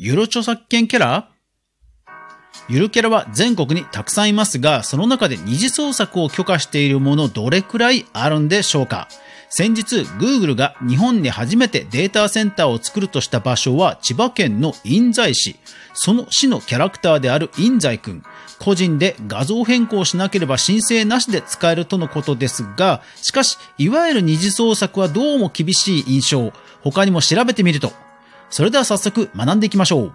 [0.00, 1.28] ゆる著作権キャラ？
[2.68, 9.08] ゆるキャラは全国にたくさんいますが、その中で二次創作を許可しているものどれくらいあるんでしょうか？
[9.50, 15.56] 先日、Google が日本に初めてデータセンターを作るとした場所は千葉県の印西市。
[15.94, 18.22] その市のキャラクターである印西くん。
[18.60, 26.52] 個人で画像変更しなければ申請なしで使えるとのことですが、しかし、いわゆる二次創作はどうも厳しい印象。
[26.84, 27.92] 他にも調べてみると。
[28.50, 30.14] それでは早速学んでいきましょう。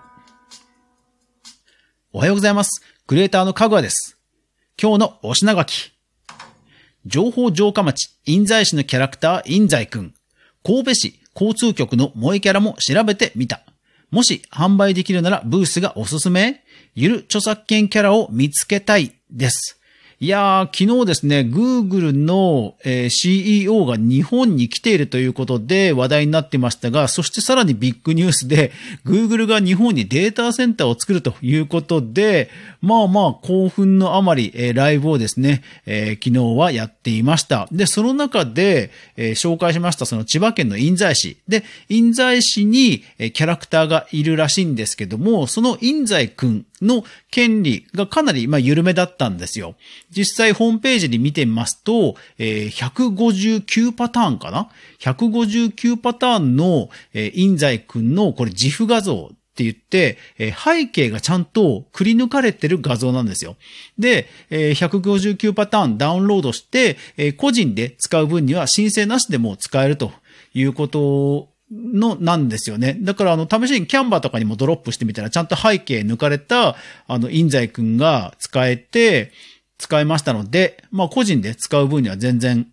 [2.13, 2.81] おはようございます。
[3.05, 4.17] クリエイターのかぐわです。
[4.81, 5.93] 今日のお品書き。
[7.05, 10.13] 情報城下町、印西市のキャラクター、印西くん。
[10.63, 13.61] 神戸市交通局の萌えキャラも調べてみた。
[14.09, 16.63] もし販売できるならブースがおすすめ
[16.95, 19.79] ゆる著作権キャラを見つけたいです。
[20.23, 28.71] いやー、昨日ですね、Google の、えー、CEO が日本に来ているということで話題になってましたが、そしてさらにビッグニュースで、
[29.05, 32.49] Google が日本にデータセンターを作るということで、
[32.81, 37.67] まあまあ興奮のあまり、えー、ライブをですね、えー、昨日はやっていました。
[37.73, 41.37] で、その中で、え紹介しましたその千葉県の印西市。
[41.49, 49.75] で、印西市に、えキャラクターがいるらしいんですけども、その印西くんの権利がかなり、ま、緩めだったんですよ。
[50.09, 63.55] 実際ホームページに見てみますと、え、159パターンかな ?159 パターンの、えー、印西くんのこれ自負画像って言って、え、背景がちゃんとくり抜かれてる画像なんですよ。
[63.99, 70.11] で、え、159パターンダウンロードして、え、個人で使う分には申請なしでも使えると
[70.55, 72.97] いうことの、なんですよね。
[73.01, 76.75] だから、あの、試しにキャンバーとかにもドロップしてみたら、ちゃんと背景抜かれた、
[77.07, 79.31] あの、印材くんが使えて、
[79.77, 82.67] 使えましたので、まあ、個人で使う分には全然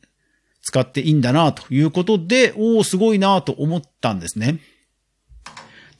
[0.62, 4.59] 使っていいんだな、ということで、おおすごいな、と思ったんですね。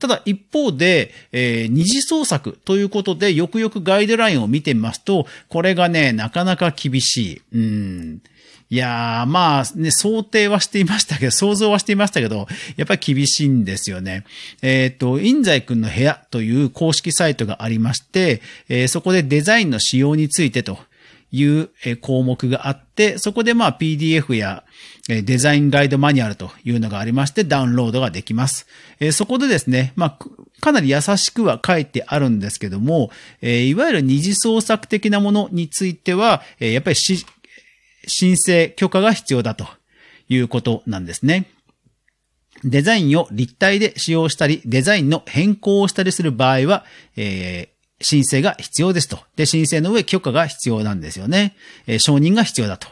[0.01, 7.43] ただ一方で、えー、二次創作ということで、よくよくガイドラインを見てみますと、これがね、なかなか厳しい。
[7.53, 8.23] うん。
[8.71, 12.47] いやー、まあね、想定はしていましたけど、想像はしていましたけど、
[12.77, 14.25] やっぱり厳しいんですよね。
[14.63, 20.79] えっ、ー、と、印西くんの部屋という公式サイトがありまして、えー、そこでデザインの仕様についてと
[21.33, 21.71] いう
[22.01, 24.65] 項目があって、そこでまあ PDF や
[25.09, 28.67] デザインガイドマニュアルというのがありましてダウンロードができます。
[29.13, 30.19] そこでですね、まあ
[30.61, 33.11] かなり優しくは書いてあるんですけども、
[33.43, 39.67] いわゆる二次創作的なものについては、やっぱり申請許可が必要だと
[40.29, 41.47] いうことなんですね。
[42.63, 46.85] デザインを立体で使用したり、デザインの変更をしたりする場合は、
[47.17, 49.19] えー、申請が必要ですと。
[49.37, 51.55] で、申請の上許可が必要なんですよね。
[51.87, 52.89] えー、承認が必要だと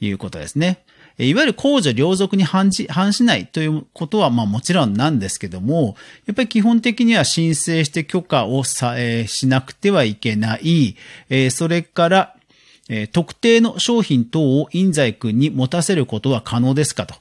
[0.00, 0.84] いうことですね。
[1.20, 5.96] えいわゆる公序良俗に反し反しないということは、まあもちろんなんですけども、
[6.26, 10.96] やっぱり基本的には申請して許可をさ、えー、しなくてはいけない。
[11.28, 12.36] えー、それから、
[12.88, 17.14] えー、特定の商品等を印西君に持たせることは可能ですかと。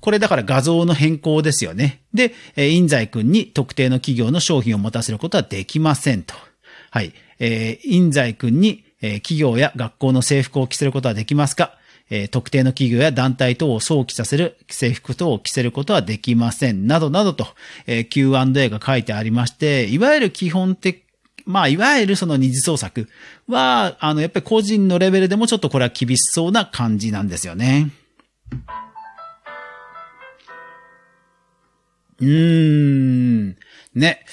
[0.00, 2.02] これだから画像の変更ですよね。
[2.14, 6.34] で、えー、印西君に特定の企業の商品を持たせることはできませんと。
[6.92, 7.14] はい。
[7.38, 11.78] えー、印西君に、えー、企業や学校の制服を着せることはできますか？
[12.10, 16.86] えー、特定の企業や団体等を想起させる制服等を着せることはできません。
[16.86, 17.46] などなどと、
[17.86, 21.04] えー、Q&A が書いてありまして、いわゆる基本的
[21.46, 23.08] まあ、いわゆるその二次創作
[23.48, 27.90] は、あの、やっぱり個人のレベルでもちょっとこれは厳しそうな感じなんですよね。
[32.20, 33.56] うーん。
[33.94, 34.24] ね。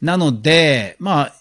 [0.00, 1.34] なので、まあ、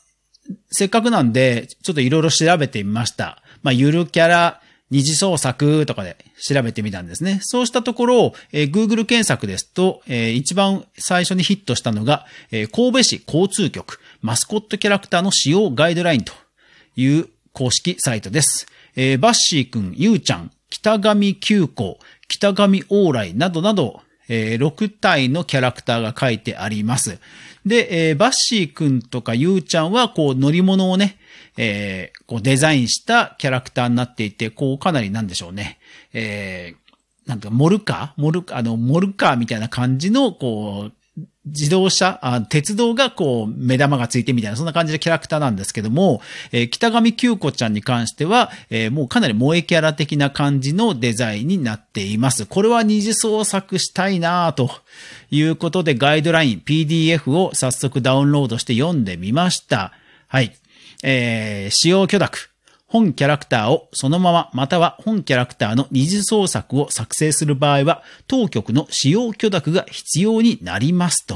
[0.70, 3.42] せっかくなんで、ちょっといろいろ調べてみました。
[3.64, 4.62] まあ、ゆるキャラ、
[4.92, 7.40] 二次創作とかで調べてみたんですね。
[7.42, 16.34] そうしたところ、えー、Google 検索ですと、えー、一番最初にヒットしたのが、えー、神戸市交通局マスコットキャラクターの使用ガイドラインと
[16.96, 18.68] いう公式サイトです。
[18.96, 27.20] えー、バッシーくん、ゆうちゃん、北上急行、北上往来などなど、えー、6体のキャラクターが書いてあります。
[27.66, 31.18] で、えー、バッシーくんとかゆうちゃんは、こう、乗り物をね、
[31.58, 35.80] えー、こうデザインしたキャラクターになっていて、こうかなりなんでしょうね。
[36.14, 38.22] えー、なんかモルカー？
[38.22, 40.94] モルカー、あの、モルカーみたいな感じの、こう、
[41.46, 46.22] 自動車あ、鉄道がこう、目玉がついてみたいな、そんな感じのキャラクターなんですけども、
[46.52, 52.46] えー、北上九子ちゃんに関しては、えー、もうかなり萌えキャラ的な感じのデザインになっています。
[52.46, 54.72] これは二次創作したいなと
[55.32, 59.94] いうことで、ガイドライン、PDF を早速ダウンロードして読んでみました。
[60.28, 60.54] はい。
[61.04, 62.55] えー、使用許諾。
[62.96, 71.36] 本キャラクターをそのまままたは本キャラクターの二次創作を作成する場合は当局の使用許諾が必要になりますと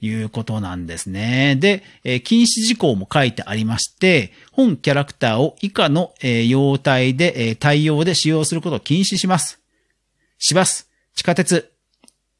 [0.00, 1.54] いうことなんですね。
[1.60, 9.60] で、えー禁止事項も書いてありまして、本キャラクターを以下の、えー用体で、えー対応で使用することを禁止します。
[10.38, 11.72] 市バス、地下鉄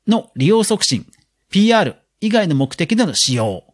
[0.07, 1.05] の利用促進、
[1.51, 3.65] PR 以外の目的での使用。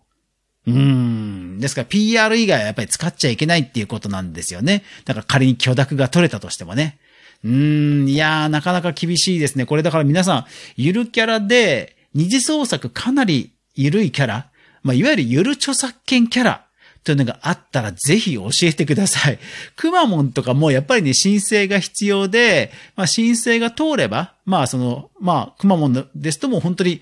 [0.67, 1.59] うん。
[1.61, 4.85] ですから PR 以外はやっぱり使っちゃいけないっていうことなんですよね。
[5.05, 6.99] だから仮に許諾が取れたとしてもね。
[7.45, 9.67] うん、いやー、なかなか厳しいですね。
[9.67, 10.45] これだから皆さん、
[10.77, 14.47] ゆるキャラで、二次創作かなりゆるいキャラ、
[14.83, 16.67] まあ、いわゆるゆる著作権キャラ
[17.05, 19.39] というのがあったらぜひ教えてください。
[19.75, 27.01] くまモンとかもやっぱりね、申請が必要で、まあ、申請が通れば、まあ、その、まあ、くまモンですともう本当に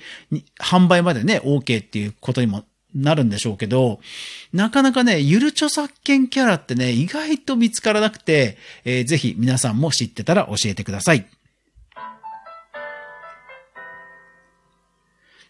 [0.58, 4.00] 販売までね、OK っていうことにもなるんでしょうけど、
[4.52, 11.26] なかなかね、ゆる著作権キャラってね、意外と見つからなくて、えーぜひ皆さんも知ってたら教えてください。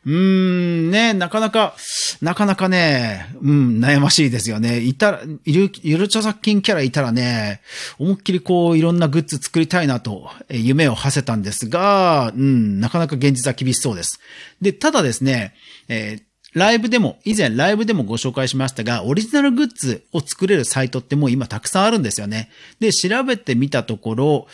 [0.06, 1.75] うーん、ね、なかなか、
[2.22, 4.81] なかなかね、うん、悩ましいですよね。
[4.81, 7.60] いたら、いる、ゆる著作権キャラいたらね、
[7.98, 14.20] 思いっきりこう、いろんなグッズ作りたいなと、え夢を馳せたんですが、うん、なかなか現実は厳しそうです。
[14.62, 15.54] で、ただですね、
[15.88, 22.50] えーライブでも、以前ライブでもご紹介しましたが、オリジナルグッズを作れるサイトってもう今たくさんあるんですよね。
[22.81, 24.47] で、調べてみたところ、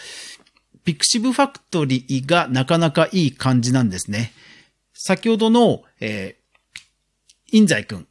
[0.85, 4.33] ピクシブファクトリーがなかなかいい感じなんですね。
[4.95, 8.07] 先ほどの、えー、インザイ君。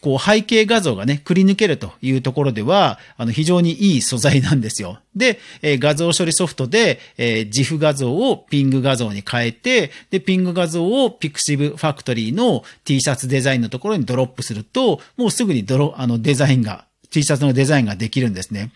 [0.00, 4.98] こう背景画像がね、くり抜けるというところでは、あの非常にいい素材なんですよ。
[5.14, 18.70] で、えー画像処理ソフトで、えー GIF 画像をピング画像に変えて、で、ピング画像を Pixiv Factory の T シャツデザインのところにドロップすると、もうすぐにドロ、あのデザインが、T シャツのデザインができるんですね。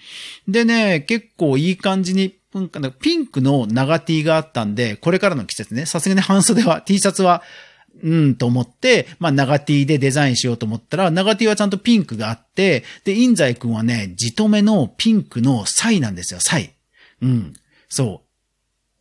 [0.47, 2.35] でね、結構いい感じに、
[3.01, 7.43] ピンクの長 T があったんで、これからの季節ね、さすがに半袖は、T シャツは、
[8.03, 16.75] うん、と思って、まあ、長 T でデザインしようと思ったら、長 T はちゃんとピンクがあって、で、インザイ君はね、じとめのピンクのサイなんですよ、サイ。
[17.23, 17.55] うん。
[17.89, 18.25] そう。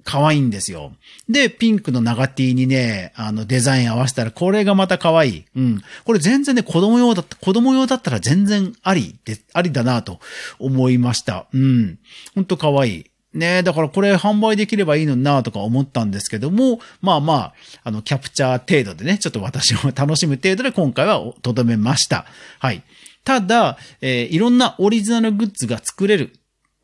[0.04, 0.94] 可愛いんですよ。
[1.30, 5.46] で、ピンクの長 T にね、あの、デザイン合わせたら、これがまた可愛い。
[5.56, 5.82] うん。
[6.04, 10.20] これ全然ね、子供用だった、子供用だったら全然ありで、ありだなと
[10.60, 11.48] 思いました。
[11.54, 12.00] うん。
[12.36, 13.06] ほんと可愛い。
[13.34, 17.54] ねえ、だからこれ販売できればいいのになとか思ったんですけども、まあまあ、
[17.84, 22.26] あの、キャプチャー程度でね、ちょっと私を楽しむ程度で今回はとどめました。
[22.60, 22.84] はい。
[23.24, 26.34] ただ、えーいろんなオリジナルグッズが作れる。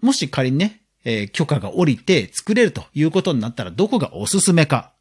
[0.01, 4.93] もし仮にね、えー許可が下りて作れるということになったらどこがおすすめか。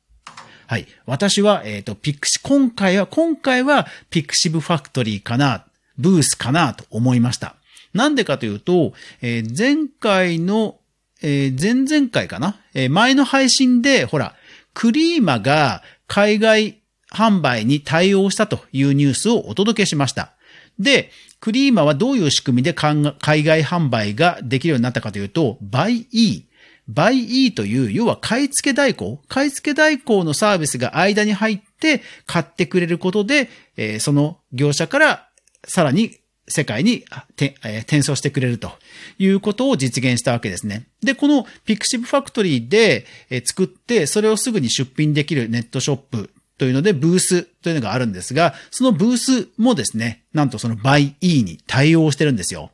[0.66, 0.86] はい。
[1.06, 5.64] 私は、えっ、と、ピクシ、今回は、今回は、ピクシブファクトリーかな、
[5.96, 7.56] ブースかなと思いました。
[7.94, 8.92] なんでかというと、
[9.22, 10.78] えー前回の、
[11.22, 14.34] えー前々回かな、えー前の配信で、ほら、
[14.74, 16.80] クリーマが海外
[17.10, 20.32] 販売に対応したというニュースをお届けしました。
[20.78, 21.10] で、
[21.40, 26.44] クリーマはどういう仕組みで海外販売ができるようになったかというと、by E。
[26.88, 35.28] バイ E という、要は買い付け代行買い付け代行のサービスが間に入って買ってくれることで、えーその業者から
[35.66, 36.16] さらに
[36.48, 38.72] 世界にあて、え転送してくれると
[39.18, 40.86] いうことを実現したわけですね。
[41.02, 52.70] で、この Pixiv Factory で、え作って、それをすぐに出品できるネットショップというので、ブースというのがあるんですが、そのブースもですね、なんとその by E に対応してるんですよ。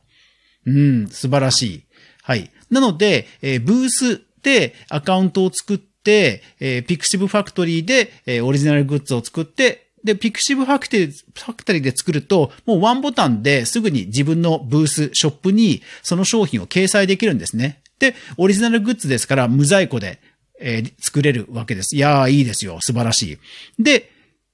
[0.65, 1.83] うん、素晴らしい。
[2.23, 2.51] はい。
[2.71, 17.81] なので、えブースでアカウントを作って、え、Pixiv Factory で、えオリジナルグッズを作って、で、Pixiv Factory ファクトリーで作ると、もうワンボタンですぐに自分のブース、ショップにその商品を掲載できるんですね。
[17.97, 20.21] で、オリジナルグッズですから無在庫で、
[20.61, 21.95] えー作れるわけです。
[21.95, 22.77] いやー、いいですよ。
[22.81, 23.37] 素晴らしい。
[23.81, 24.11] で、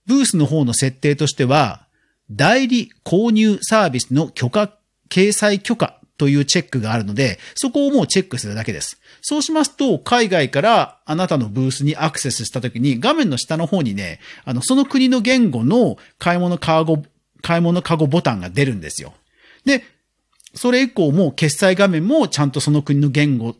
[0.07, 1.85] ブースの方の設定としては、
[2.31, 4.73] 代理購入サービスの許可、
[5.09, 9.01] 掲載許可というチェックがあるので、そこをもうチェックするだけです。
[9.23, 17.01] そうしますと、海外からあなたのブースにアクセスしたときに、画面の下の方にね、あの、その国の言語の買い物カゴ、
[17.41, 19.15] 買い物カゴボタンが出るんですよ。
[19.65, 19.83] で、
[20.53, 23.55] それ以降も決済画面もちゃんとその国の言語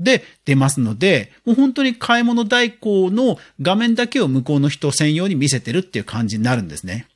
[0.00, 7.06] で出ますので、もう本当に買い物代行の画面だけを向こうの人専用に見せてるっていう感じになるんですね。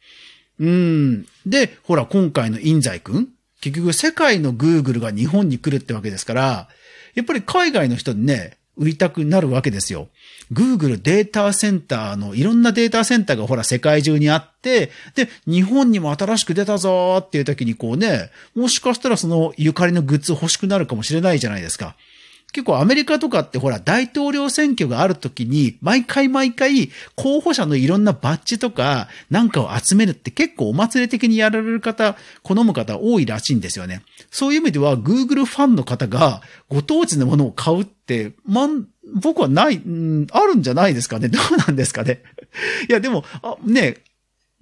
[0.61, 1.27] うん。
[1.45, 6.69] で、ほら、今回のインザイ君結局世界の Google が日本に来るってわけですから、
[7.15, 10.09] やっぱり海外の人にね、売りたくなるわけですよ。
[10.53, 21.97] Google データセンターの、いろんなデータセンターがほら世界中にあって、で、日本にも新しく出たぞーっていう時にこうね、もしかしたらそのゆかりのグッズ欲しくなるかもしれないじゃないですか。
[22.57, 34.01] 結構アメリカとかってほら、大統領選挙がある時に、毎回毎回、候補者のいろんなバッジとか、なんかを集めるって結構お祭り的にやられる方、好む方多いらしいんですよね。
[34.31, 41.29] そういう意味では、Google ファンの方が、ご当地のものを買うって、まん、僕はない、ん、あるんじゃないですかね。
[41.29, 42.23] どうなんですかね。
[42.89, 43.99] いや、でも、あ、ね、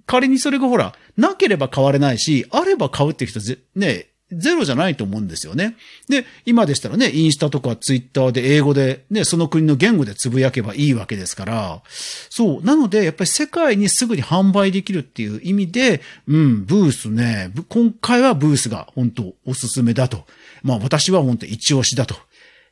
[0.05, 5.75] 仮にそれがほら、なければ買われないし、あれば買うって人ぜ、ね、ゼロじゃないと思うんですよね。
[6.09, 11.81] で、今でしたらね、インスタとかツイッターで英語でね、その国の言語でつぶやけばいいわけですから、
[12.29, 12.63] そう。
[12.63, 20.25] なので、やっぱり世界にすぐに販売できるっていう意味で、うん、ブースね、今回はブースが本当おすすめだと。
[20.63, 22.15] まあ私は本当一押しだと、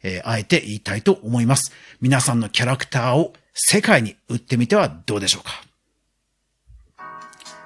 [0.03, 1.71] えー、あえて言いたいと思います。
[2.01, 5.72] 皆さんのキャラクターを世界に売ってみてはどうでしょうか。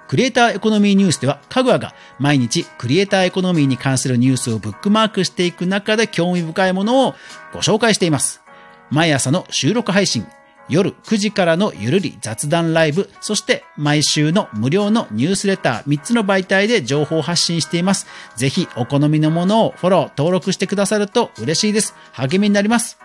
[0.08, 7.16] クリエイターエコノミーニュースでは、かぐわが毎日クリエイターエコノミーに関するニュースをブックマークしていく中で興味深いものを
[7.54, 8.42] ご紹介しています。
[8.90, 10.26] 毎朝の収録配信、
[10.70, 18.08] 夜9時からのゆるり雑談ライブ、そして毎週の無料のニュースレター3つの媒体で情報発信しています。
[18.36, 21.96] ぜひお好みのものをフォロー、登録してくださると嬉しいです。
[22.14, 22.98] 励みになります。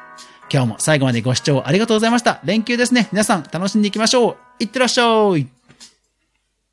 [0.52, 2.40] 今日も最後までご視聴ありがとうございました。
[2.44, 3.08] 連休ですね。
[3.12, 4.36] 皆さん楽しんでいきましょう。
[4.58, 5.61] いってらっしゃい。